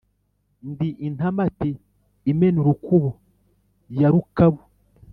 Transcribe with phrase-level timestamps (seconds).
[0.69, 1.69] Ndi intamati
[2.31, 3.09] imena urukubo
[3.99, 4.61] ya Rukabu